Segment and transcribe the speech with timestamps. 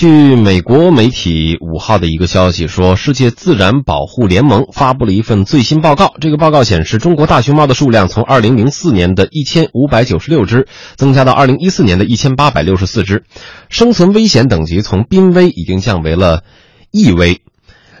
[0.00, 6.14] 据美国媒体五号的一个消息说，世界自然保护联盟发布了一份最新报告。
[6.22, 10.66] 这个报告显示，中国大熊猫的数量从2004年的一千五百九十六只
[10.96, 13.24] 增加到2014年的一千八百六十四只，
[13.68, 16.44] 生存危险等级从濒危已经降为了
[16.90, 17.42] 易危。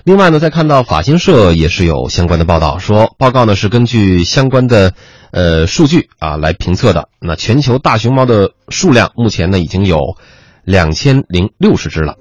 [0.02, 4.94] 另外呢，再看到法新社也是有相关的报道，说报告呢是根据相关的
[5.32, 7.10] 呃数据啊来评测的。
[7.20, 10.16] 那全球大熊猫的数量目前呢已经有。
[10.64, 12.16] 两千零六十只了。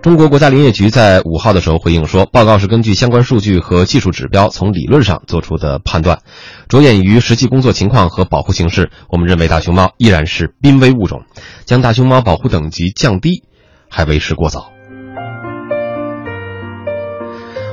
[0.00, 6.22] 中国国家林业局在五号的时候回应说，报告是根据相关数据和技术指标，从理论上做出的判断，
[6.68, 8.90] 着眼于实际工作情况和保护形势。
[9.08, 11.22] 我们认为大熊猫依然是濒危物种，
[11.64, 13.44] 将大熊猫保护等级降低
[13.88, 14.72] 还为时过早。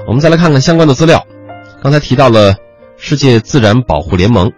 [0.05, 1.25] 我们再来看看相关的资料，
[1.81, 2.55] 刚才提到了
[2.95, 4.51] 世界自然保护联盟。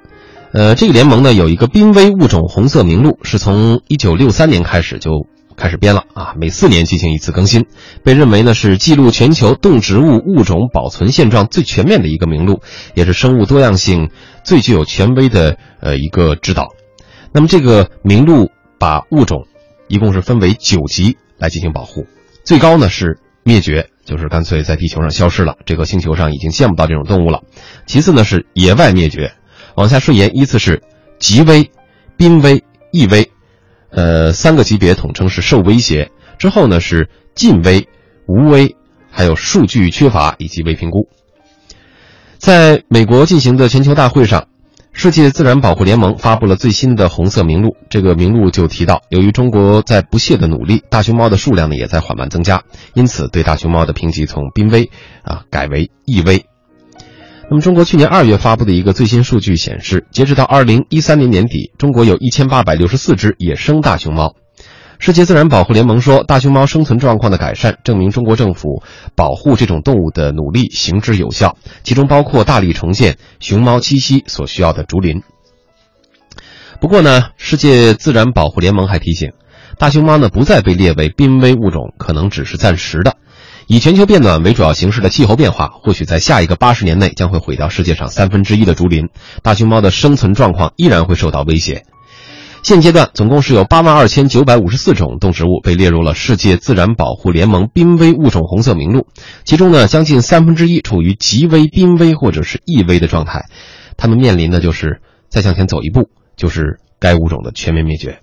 [0.53, 7.67] 呃，这个联盟呢有一个濒危物种红色名录，是从一九六三年开始就开始编了啊，每四年进行一次更新，
[8.03, 12.61] 被认为呢是记录全球动植物物种保存现状最全面的一个名录，
[12.95, 14.09] 也是生物多样性
[14.43, 16.67] 最具有权威的呃一个指导。
[17.31, 19.47] 那么这个名录把物种
[19.88, 22.08] 一共是分为九级来进行保护，
[22.43, 27.41] 最高呢是灭绝，就是干脆在地球上消失了，这个星球上已经见不到这种动物了。
[27.86, 29.31] 其次呢是野外灭绝。
[29.75, 30.81] 往下顺延，依次是
[31.19, 31.72] 极危、
[32.17, 33.31] 濒危、易危，
[33.89, 36.11] 呃，三个级别统称是受威胁。
[36.38, 37.88] 之后呢是近危、
[38.27, 38.75] 无危，
[39.11, 41.08] 还有数据缺乏以及未评估。
[42.38, 44.47] 在美国进行的全球大会上，
[44.92, 47.77] 世界自然保护联盟发布了最新的红色名录。
[47.89, 52.64] 这个名录就提到，由于中国在不懈的努力，大熊猫的数量呢也在缓慢增加，
[52.95, 54.89] 因此对大熊猫的评级从濒危
[55.22, 56.45] 啊改为易危。
[57.52, 64.35] 那么，中国去年二月发布的一个最新数据显示，截止到二零一三年年底，中国有一千八百六十四只野生大熊猫。
[64.99, 68.83] 世界自然保护联盟说，大熊猫生存状况的改善，证明中国政府
[69.17, 75.21] 保护这种动物的努力行之有效，其中包括大力重建熊猫栖息所需要的竹林。
[76.80, 79.33] 不过呢，世界自然保护联盟还提醒，
[79.77, 83.17] 大熊猫呢不再被列为濒危物种，可能只是暂时的。
[83.71, 89.08] 以全球变暖为主要形式的气候变化，或许在下一个八十年内将会毁掉世界上三分之一的竹林，
[89.43, 91.86] 大熊猫的生存状况依然会受到威胁。
[92.64, 99.08] 现阶段，总共是有八万二千九百五十四种动植物被列入了世界自然保护联盟濒危物种红色名录，
[99.45, 103.45] 其中呢，将近三分之一处于极危、濒危或者是易危的状态，
[103.95, 104.99] 它们面临的就是
[105.30, 108.20] 再向前走一步，就是该物种的全面灭绝。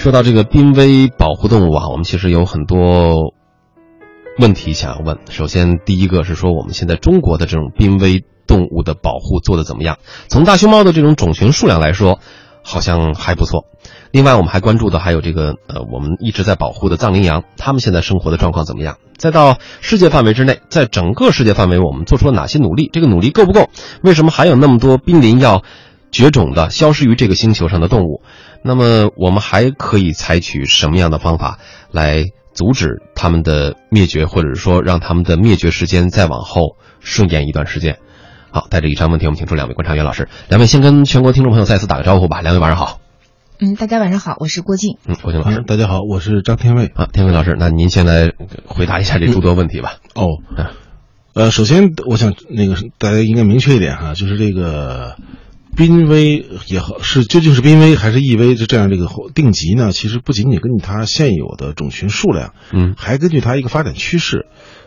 [0.00, 3.34] 说到这个濒危保护动物啊，我们其实有很多
[4.38, 5.18] 问题想要问。
[5.28, 9.98] 首先，第一个是说我们现在中国的这种濒危动物的保护做的怎么样？
[10.26, 12.18] 从大熊猫的这种种群数量来说，
[12.64, 13.66] 好像还不错。
[14.10, 18.96] 另外，我们还关注的还有这个呃，我们一直在保护的藏羚羊，它们现在生活的状况怎么样？
[19.18, 22.88] 再到世界范围之内，在整个世界范围，我们做出了哪些努力？
[22.90, 23.68] 这个努力够不够？
[24.02, 25.62] 为什么还有那么多濒临要
[26.10, 28.22] 绝种的、消失于这个星球上的动物？
[28.62, 31.58] 那么我们还可以采取什么样的方法
[31.90, 37.98] 来阻止它们的灭绝，或者是说让它们的灭绝时间再往后顺延一段时间？
[38.50, 40.28] 好，带着以上问题，我们请出两位观察员老师。
[40.48, 42.42] 两位先跟全国听众朋友再次打个招呼吧。
[42.42, 43.00] 两位晚上好。
[43.60, 44.98] 嗯，大家晚上好，我是郭靖。
[45.06, 46.86] 嗯，郭靖老师，大家好，我是张天卫。
[46.94, 48.32] 啊，天卫老师，那您先来
[48.66, 49.94] 回答一下这诸多问题吧。
[50.14, 50.26] 哦，
[51.32, 55.16] 呃，首先我想那个大家应该明确一点哈，就是这个。
[55.76, 58.54] 濒危也好，是究竟是濒危还是易危？
[58.54, 59.92] 就这样这个定级呢？
[59.92, 64.46] 其实不仅仅根据它现有的种群数量，嗯，还根据它一个发展趋势。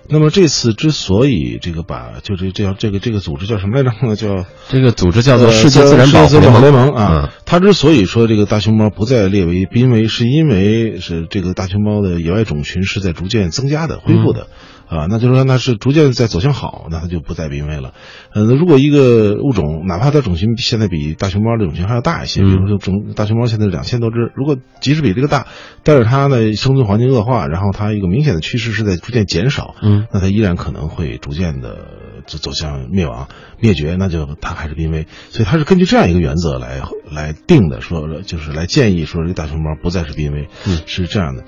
[0.09, 4.15] 那么这次之所以这个把就这这样这个这个组织叫什么来着？
[4.17, 7.33] 叫这个组织叫做世界自然保护联盟啊。
[7.53, 14.47] 它之所以说这个大熊猫不再列为濒危，是因为是这个大熊猫的野外种群是在逐渐增加的、恢复的。
[14.87, 17.93] 啊，那就是说，它是逐渐在走向好，那它就不再濒危了。
[18.33, 25.47] 呃，如果一个物种，哪怕它种群现在比大熊猫的种群还要大一些，比如说种大熊猫现在两千多只，如果即使比这个大，
[25.83, 31.87] 但是它的生存环境恶化，然后它一个明显的趋势是在逐渐减少，嗯，那它依然可能会逐渐的
[32.27, 33.29] 走走向灭亡、
[33.59, 35.07] 灭绝，那就它还是濒危。
[35.29, 41.43] 所以它是根据这样一个原则来来定的，说就是来建议说这大熊猫不再是濒危，嗯，是这样的。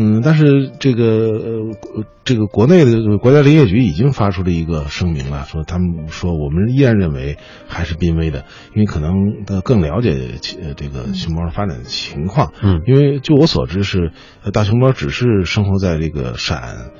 [0.00, 7.36] 嗯，但是这个呃，这个国内的国家林业局已经发出了一个声明了，说他们说我们依然认为
[7.66, 10.34] 还是濒危的，因为可能他更了解
[10.76, 12.52] 这个熊猫的发展的情况。
[12.62, 14.12] 嗯，因为就我所知是，
[14.52, 16.92] 大熊猫只是生活在这个陕，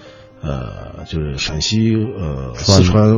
[0.42, 3.16] 呃，就是陕西呃四川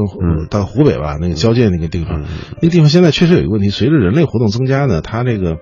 [0.49, 2.23] 到湖北吧，那个交界那个地方，
[2.61, 5.59] 那个地方现在确实有一个问题，随着人类活动增加呢，它这个。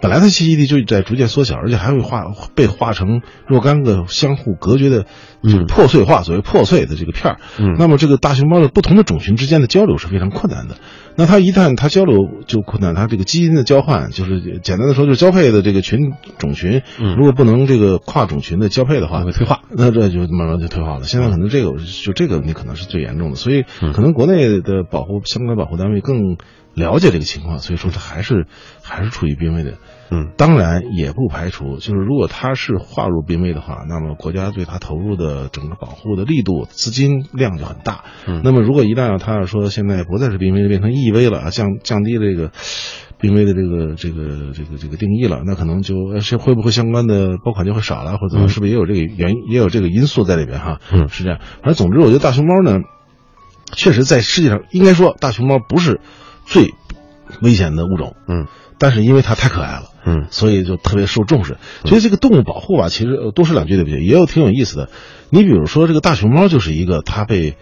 [0.00, 2.24] 本来它栖息地就在逐渐缩小，而且还会化
[2.54, 5.04] 被化成若干个相互隔绝的，
[5.42, 7.40] 就是破碎化，所谓破碎的这个片儿。
[7.58, 10.76] 嗯那么这个大熊猫的不同的种群之间的交流是非常困难的。
[11.16, 12.16] 那它一旦它交流
[12.46, 15.98] 就困难，它这个基因的交换，就是简单的说就是交配的这个群
[16.38, 19.60] 种群，嗯如果不能这个跨种群的交配的话，会退化。
[19.70, 21.02] 那这就慢慢就退化了。
[21.02, 26.38] 现在可能这个就这个你可能是最严重的，所以嗯可能国内的保护相关保护单位更
[26.74, 28.46] 了解这个情况，所以说它还是
[28.82, 29.78] 还是处于濒危的。
[30.12, 38.04] 嗯当然也不排除，就是如果它是划入濒危的话，那么国家对它投入的整个保护的力度、资金量就很大。
[38.26, 42.50] 嗯那么如果一旦要它要说现在不再是濒危，变成易危了，啊降降低这个
[43.18, 50.80] 濒危的这个这个这个这个定义了，那可能就呃是会不会相关的拨款就会少了，或者怎么是不是也有这个原因，也有这个因素在里边哈？
[50.92, 51.38] 嗯是这样。
[51.62, 52.78] 反正总之，我觉得大熊猫呢，
[53.72, 56.00] 确实在世界上应该说大熊猫不是
[56.50, 56.74] 最
[57.40, 59.84] 危险的物种，嗯但是因为它太可爱了。
[60.04, 61.58] 嗯所以就特别受重视。
[61.84, 64.02] 所以这个动物保护吧，其实呃多说两句对不对？
[64.02, 64.88] 也有挺有意思的。
[65.28, 67.56] 你比如说这个大熊猫就是一个，它被，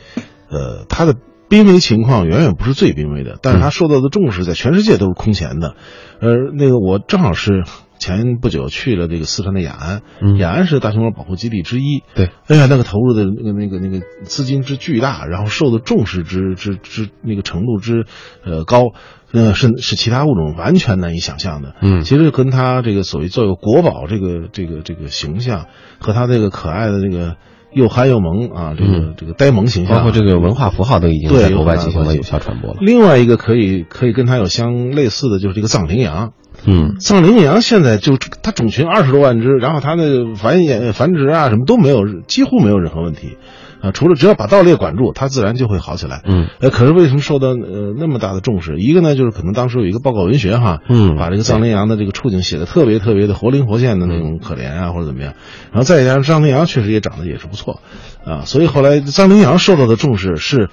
[0.49, 1.17] 呃，它的
[1.49, 5.75] 濒危情况远远不是最濒危的，但是它受到的重视在全世界都是空前的。
[6.21, 7.65] 呃，那个我正好是
[7.99, 12.03] 前不久去了这个四川的雅安，嗯雅安是大熊猫保护基地之一。
[12.15, 18.07] 对，哎呀，那个投入的那个那个那个资金之巨大，然后受的重视之之之那个程度之
[18.45, 18.93] 呃高，
[19.33, 21.75] 呃是是其他物种完全难以想象的。
[21.83, 25.67] 嗯其实跟它这个所谓作为国宝这个这个这个形象，
[25.99, 27.37] 和它这个可爱的这个
[27.73, 32.77] 又憨又萌啊，这个、嗯这个呆萌形象，包括这个文化符号都已经在国外进行了有效传播了。
[32.81, 36.33] 另外一个可以可以跟它有相类似的就是这个藏羚羊。
[36.67, 43.39] 嗯藏羚羊现在就它种群二十多万只，然后它的繁衍繁殖啊什么都没有，几乎没有任何问题，
[43.81, 46.23] 啊，除了只要把盗猎管住，它自然就会好起来。
[46.25, 48.79] 嗯呃，可是为什么受到呃那么大的重视？
[48.79, 55.35] 一个呢，就是可能当时有一个报告文学哈，嗯把这个藏羚羊的这个处境写的特别特别的活灵活现的那种可怜啊，或者怎么样。
[55.71, 57.81] 然后再加上藏羚羊确实也长得也是不错，
[58.25, 60.69] 啊，所以后来藏羚羊受到的重视是。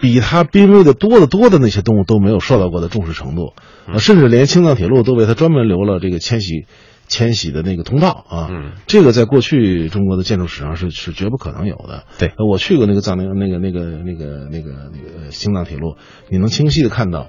[0.00, 3.52] 比它濒危的多得多的那些动物都没有受到过的重视程度，
[3.86, 6.66] 啊甚至连青藏铁路都为它专门留了这个迁徙
[7.06, 8.48] 迁徙的那个通道啊。
[8.50, 12.04] 嗯这个在过去中国的建筑史上是是绝不可能有的。
[12.18, 15.96] 对呃我去过那个藏羚那个那个那个那个那个呃青藏铁路，
[16.28, 17.28] 你能清晰的看到，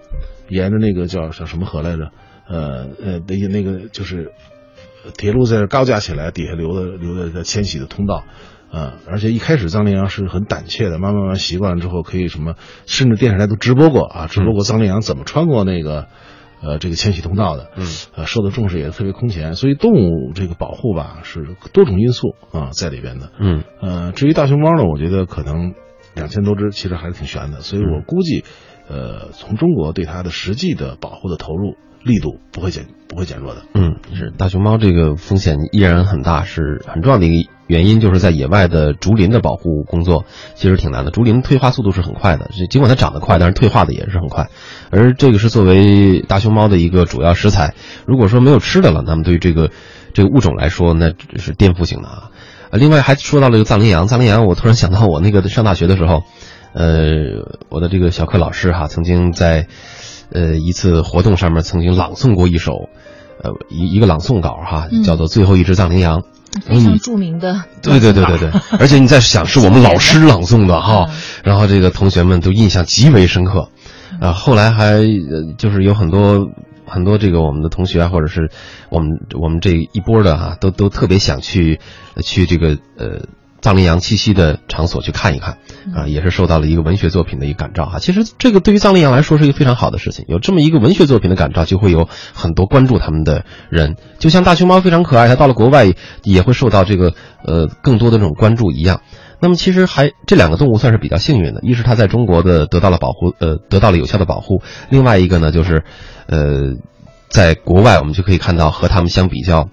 [0.50, 2.12] 沿着那个叫叫什么河来着？
[2.47, 4.31] 呃呃，那个那个就是
[5.06, 8.23] 呃铁路在这高架起来，底下留的留的在迁徙的通道。
[8.71, 16.07] 啊、而且一开始藏羚羊是很胆怯的，慢慢慢慢习惯了之后，可以什么，甚至电视台都直播过啊，直播过藏羚羊怎么穿过那个，
[16.63, 17.85] 呃，这个迁徙通道的，嗯，
[18.15, 23.63] 呃，受到重视也是特别空前，所以动物这个保护吧是多种因素啊在里边的，嗯。
[23.81, 25.73] 呃，至于大熊猫呢，我觉得可能
[26.15, 28.45] 两千多只其实还是挺悬的，所以我估计，
[28.88, 33.63] 呃，从中国对它的实际的保护的投入力度不会减不会减弱的。
[33.74, 40.25] 嗯，是大熊猫这个风险依然很大，是很重要的一个原因，就是在野外的竹林的保护工作
[40.56, 41.12] 其实挺难的。
[41.12, 44.50] 竹林退化速度是很快的，尽管它长得快，但是退化的也是很快。
[44.89, 47.75] 而这个是作为大熊猫的一个主要食材，
[48.06, 49.72] 如果说没有吃的了，那么对于这个
[50.13, 52.31] 这个物种来说，那是颠覆性的啊。
[52.74, 56.24] 另外还说到了一个藏羚羊，藏羚羊，我突然想到我那个上大学的时候，
[56.73, 59.68] 呃，我的这个小课老师哈，曾经在
[60.31, 62.89] 呃一次活动上面曾经朗诵过一首。
[63.44, 66.21] 呃，一一个朗诵稿哈，嗯叫做《最后一只藏羚羊》。
[66.63, 67.63] 非常著名的。
[67.81, 73.69] 对对对对对， 而且你在想是我们老师朗诵的哈 嗯，然后这个同学们都印象极为深刻，
[74.19, 76.51] 啊，后来还呃就是有很多
[76.85, 78.51] 很多这个我们的同学啊，或者是
[78.92, 79.09] 我们
[79.42, 81.80] 我们这一波的哈、都都特别想去
[82.13, 83.25] 呃去这个呃
[83.61, 85.57] 藏羚羊栖息的场所去看一看，
[85.95, 87.99] 啊，也是受到了一个文学作品的一个感召哈。
[87.99, 93.95] 其实这个对于藏羚羊来说是一个非常好的事情，有这么一个文学作品的感召，就会有很多关注他们的人。
[94.19, 97.13] 就像大熊猫非常可爱，它到了国外也会受到这个
[97.45, 99.01] 呃更多的这种关注一样。
[99.39, 105.83] 那么其实还这两个动物算是比较幸运的，一是它在中国的得到了保护，呃，得到了有效的保护；另外一个呢，就是，
[106.27, 106.75] 呃，
[107.27, 109.69] 在国外我们就可以看到和它们相比较，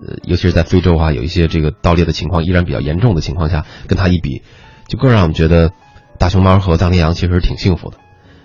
[0.00, 4.42] 呃，尤其是在非洲啊，有一些这个盗猎的情况依然比较严重的情况下，跟它一比，
[4.88, 5.72] 就更让我们觉得
[6.18, 7.98] 大熊猫和藏羚羊其实挺幸福的。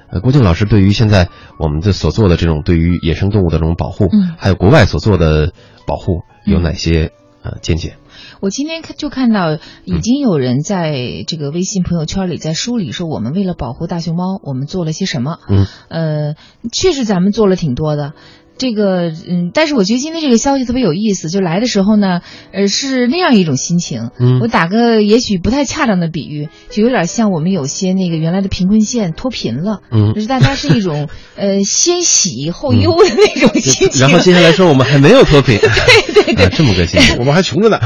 [0.10, 5.54] 呃，郭靖老师对于现在我们的所做的这种对于野生动物的这种保护，嗯还有国外所做的
[5.88, 7.12] 保护有哪些
[7.44, 7.96] 呃见解？
[8.42, 15.38] 我今天看就看到已经有人在这个微信朋友圈里在梳理说，我们为了保护大熊猫，我们做了些什么。
[15.48, 16.36] 嗯，呃，
[16.72, 18.14] 确实咱们做了挺多的。
[18.62, 22.22] 这个嗯，但是我觉得今天这个消息特别有意思，就来的时候呢，
[22.54, 24.12] 呃，是那样一种心情。
[24.20, 34.02] 嗯我打个也许不太恰当的比喻，就有点像我们有些那个原来的贫困县脱贫了，嗯就是大家是一种 呃先喜后忧的那种心情。
[34.02, 35.58] 然后接下来说我们还没有脱贫，
[36.14, 37.16] 对对对，这么个心情。
[37.20, 37.80] 我们还穷着呢。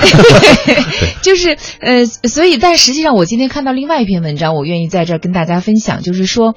[1.21, 6.55] 就是呃，所以，但实际上，我今天看到另外一篇文章，我愿意在这儿跟大家分享，就是说，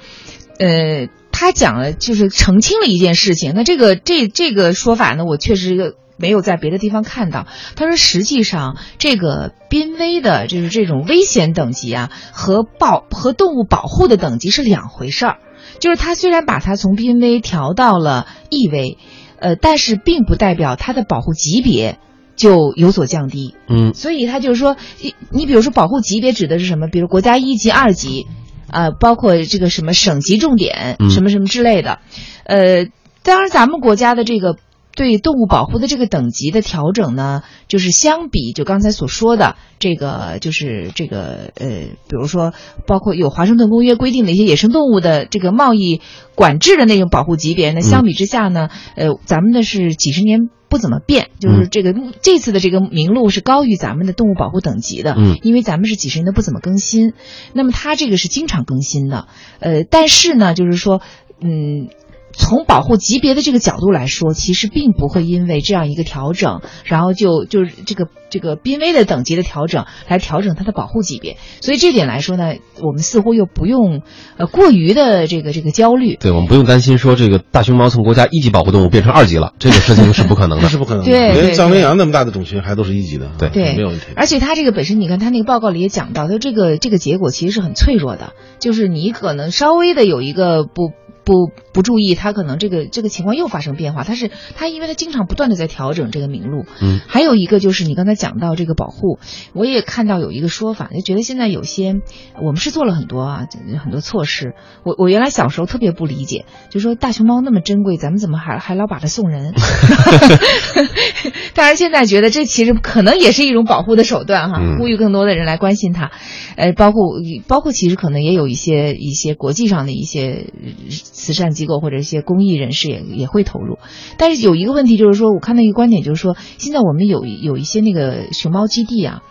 [0.58, 1.08] 呃，
[1.40, 3.52] 他讲了，就是澄清了一件事情。
[3.54, 7.46] 那这个这这个说法呢，我确实没有在别的地方看到。
[7.76, 15.36] 他说，实际上这个濒危的，就是这种危险等级啊，和保和动物保护的等级是两回事儿。
[15.78, 18.98] 就是他虽然把它从濒危调到了易危，
[19.38, 22.00] 呃，但是并不代表它的保护级别
[22.34, 23.54] 就有所降低。
[23.68, 26.88] 嗯所以他就是说，你你比如说保护级别指的是什么？
[26.88, 28.26] 比如国家一级、二级，
[28.70, 31.98] 呃，包括这个什么省级重点，嗯什么什么之类的。
[32.44, 32.86] 呃，
[33.22, 34.56] 当然咱们国家的这个
[34.94, 42.52] 对动物保护的这个等级的调整呢，就是相比就刚才所说的这个，就是这个呃，比如说
[42.86, 46.00] 包括有华盛顿公约规定的一些野生动物的这个贸易
[46.34, 50.50] 管制的那种保护级别那，相比之下呢，呃，咱们的是几十年。
[50.68, 57.14] 不怎么变，就是这个、这次的这个名录是高于咱们的动物保护等级的，嗯因为咱们是几十年都不怎么更新，
[57.52, 59.28] 那么它这个是经常更新的，
[59.60, 61.00] 呃，但是呢，就是说，
[61.40, 61.88] 嗯。
[62.32, 71.36] 从保护级别的这个角度来说，其实并不会因为这样一个调整，然后就就是这个这个濒危的等级的调整来调整它的保护级别。
[71.60, 74.02] 所以这点来说呢，我们似乎又不用
[74.36, 76.16] 呃过于的这个这个焦虑。
[76.16, 80.68] 对，我们不用担心说这个大熊猫从国家一级保护动物变成二级了，这个事情是不可能那的。
[80.68, 81.10] 是不可能的。
[81.10, 84.06] 对对连藏羚羊那么大的种群还都是一级的，对对，没有问题。
[84.14, 90.92] 而且它这个本身，你看它那个报告里也讲到，它这个这个结果其实是很脆弱的，就是你可能稍微的有一个不。
[91.28, 94.02] 不不注意，它可能这个这个情况又发生变化。
[94.02, 96.64] 它是它，因为它经常不断的在调整这个名录。
[96.80, 99.18] 嗯，还有一个就是你刚才讲到这个保护，
[99.52, 101.96] 我也看到有一个说法，就觉得现在有些
[102.42, 103.46] 我们是做了很多啊，
[103.84, 104.54] 很多措施。
[104.84, 109.52] 我我原来小时候特别不理解，就说大熊猫那么珍贵，咱们怎么还还老把它送人？
[111.52, 116.10] 当然现在觉得这其实可能也是一种保护的手段哈，嗯呼吁更多的人来关心它。
[116.56, 117.02] 呃，包括
[117.46, 120.70] 包括其实可能也有一些一些国际上的一些呃
[121.18, 123.78] 慈善机构或者一些公益人士也也会投入。
[124.16, 129.22] 但是有一个问题就是说，我看到一个观点就是说，现在我们有有一些那个熊猫基地啊，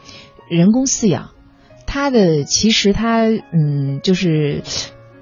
[0.50, 1.32] 人工饲养，
[1.86, 4.62] 它的其实它嗯就是。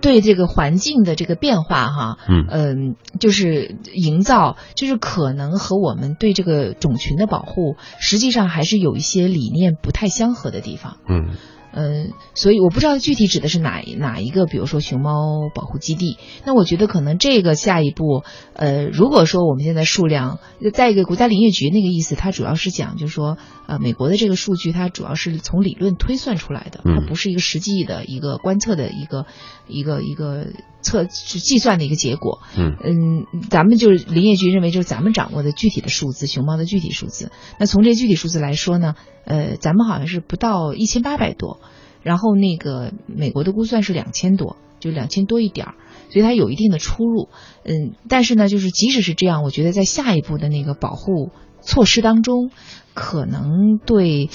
[0.01, 10.97] 对这个环境的这个变化，哈，嗯就是营造，就是可能和我们对这个种群的保护，实际上还是有一些理念不太相合的地方。
[11.09, 11.33] 嗯
[11.75, 16.17] 嗯，所以我不知道具体指的是哪哪一个，比如说熊猫保护基地。
[16.45, 20.39] 那我觉得可能这个下一步，呃，如果说我们现在数量，
[20.73, 29.25] 再一个国家林业局那个意思，它主要是讲，就是说，呃，美国的这个数据它主要是从理论推算出来的，它不是一个实际的一个观测的一个
[29.67, 30.47] 一个一个
[30.81, 32.41] 测是计算的一个结果。
[32.57, 37.31] 嗯嗯，咱们就是林业局认为就是咱们掌握的具体的数字，熊猫的具体数字。
[37.59, 38.95] 那从这具体数字来说呢，
[39.25, 41.59] 呃，咱们好像是不到一千八百多。
[42.03, 45.75] 然后那个美国的估算是两千多，就两千多一点儿，
[46.11, 47.29] 所以它有一定的出入。
[47.63, 51.31] 嗯，但是呢，就是即使是这样，我觉得在下一步的那个保护
[51.61, 52.51] 措施当中，
[52.95, 54.29] 可能对，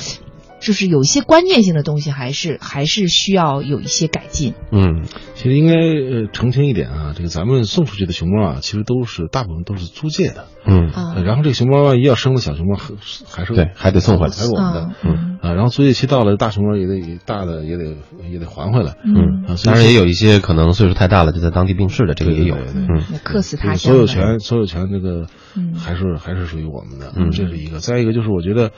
[0.60, 4.54] 就是有一些关键性的东西，还是还是需要有一些改进。
[4.70, 5.02] 嗯，
[5.34, 10.44] 其实应该呃澄清一点啊，这个咱们送出去的熊猫啊，其实都是大部分都是租借的。
[10.66, 10.92] 嗯
[11.24, 12.94] 然后这个熊猫万一要生了小熊猫，还
[13.26, 14.90] 还是对还得送回来还是我们的。
[15.02, 17.96] 嗯啊，然后租借期到了，大熊猫也得大的也得
[18.30, 18.96] 也得还回来。
[19.02, 22.56] 嗯，啊，当然也有一些可能岁数太大了就在当地病逝的，这个也有。
[22.56, 25.26] 对对对嗯那客死他乡所有权所有权这个
[25.56, 27.78] 嗯还是还是属于我们的，嗯这是一个。
[27.78, 28.72] 再一个就是我觉得。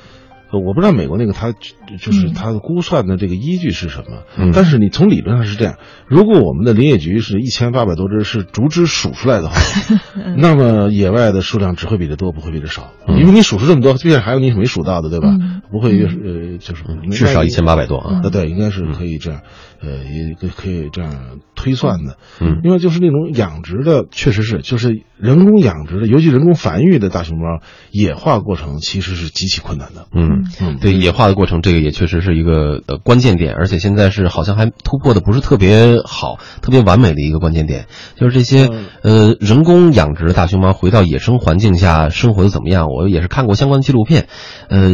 [0.52, 9.56] 呃我不知道美国那个它就是嗯它估算的这个依据是什么，嗯但是你从理论上是这样：如果我们的林业局是一千八百多只是逐只数出来的话，
[10.36, 15.28] 那么野外的数量只会比这多，不会比这少，嗯因为你数出这么多，毕竟还有你没数到的，对吧？
[15.30, 18.20] 嗯不会越呃就是至少一千八百多啊。
[18.22, 19.40] 啊，对，应该是可以这样，
[19.80, 22.18] 呃，也可可以这样推算的。
[22.42, 30.08] 嗯另外就是那种养殖的，确实是就是人工养殖的，尤其人工繁育的大熊猫，野化过程其实是极其困难的。
[30.14, 38.68] 嗯，嗯，对野化的过程，这个也确实是一个呃关键点，而且现在是好像还突破的不是特别好、特别完美的一个关键点，就是这些
[39.02, 42.88] 呃人工养殖的大熊猫回到野生环境下生活的怎么样？
[42.88, 44.26] 我也是看过相关的纪录片，
[44.68, 44.90] 呃。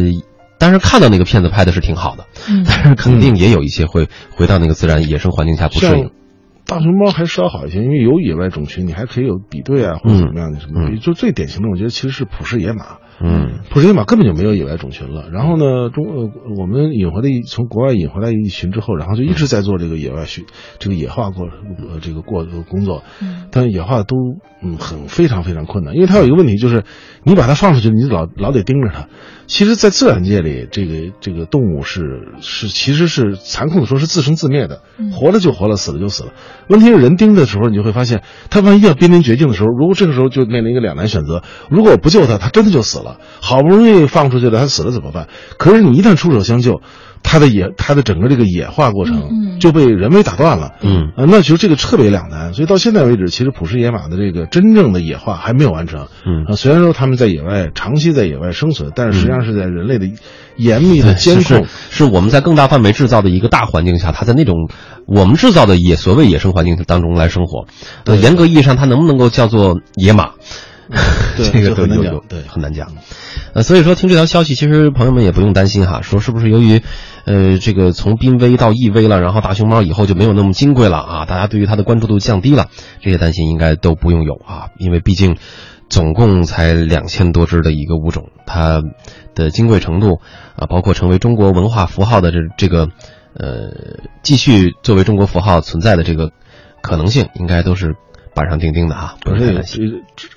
[0.61, 6.11] 但是，看到那个片子拍的是挺好的，嗯但是肯定也有一些会回到那个自然野生环境下不适应。
[6.65, 10.97] 大熊猫还稍好一些，因为有野外种群，你还可以有比对啊，或者怎么样的什么。
[10.97, 12.97] 就最典型的，我觉得其实是普氏野马。
[13.21, 15.29] 嗯，普氏野马根本就没有野外种群了。
[15.31, 20.45] 然后呢，中呃我们引回来一从国外引回来一群之后，然后就一直在做这个野外训
[20.79, 23.03] 这个野化过呃这个过工作。
[23.21, 24.15] 嗯，但野化都
[24.63, 26.83] 嗯很非常非常困难，因为它有一个问题就是，
[27.23, 29.07] 你把它放出去，你老老得盯着它。
[29.47, 36.33] 其实，在自然界里，这个这个动物是是其实是残酷的说，是自生自灭的，活了就活了，死了就死了。
[36.67, 38.21] 问题是人盯的时候，你就会发现，
[38.51, 43.08] 它万一要濒临绝境的时候，如果这个时候就面临一个两难选择：如果我不救它，它真的就死了。
[43.39, 45.27] 好不容易放出去了，他死了怎么办？
[45.57, 46.81] 可是你一旦出手相救。
[47.21, 50.71] 他的野，他的整个这个野化过程就被人为打断了。
[50.81, 52.53] 嗯，啊，那其实这个特别两难。
[52.53, 56.07] 所以到现在为止，其实普氏野马的这个真正的野化还没有完成。
[56.25, 60.07] 嗯，啊，虽然说他们在野外长期在野外生存，但是实际上是在人类的
[60.55, 64.69] 严密的监控，是我们在更大范围制造的一个大环境下，它在那种
[65.05, 67.65] 我们制造的野所谓野生环境当中来生活。
[68.05, 70.31] 呃，严格意义上，它能不能够叫做野马？
[71.37, 72.91] 这个都有有对很难讲，
[73.53, 76.81] 呃，所以说听这条消息，其实朋友们也不用担心哈，说是不是由于，
[77.25, 81.25] 呃，这个从濒危到易危了，然后大熊猫以后就没有那么金贵了啊？
[81.25, 82.67] 大家对于它的关注度降低了，
[83.01, 85.37] 这些担心应该都不用有啊，因为毕竟
[85.89, 88.81] 总共才两千多只的一个物种，它
[89.35, 90.21] 的金贵程度
[90.55, 92.89] 啊，包括成为中国文化符号的这这个，
[93.35, 96.31] 呃，继续作为中国符号存在的这个
[96.81, 97.95] 可能性，应该都是。
[98.33, 99.63] 板上钉钉的啊，不是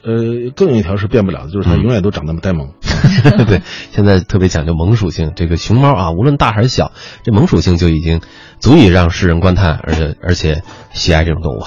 [0.02, 2.72] 呃，更有一条是变不了的，就是它永远都长那么呆萌。
[3.46, 6.92] 对，现在特别讲究萌属性，这个熊猫啊，无论大还是小，
[7.24, 8.20] 这萌属性就已经
[8.58, 11.62] 足以让世人观叹，而且而且喜爱这种动物。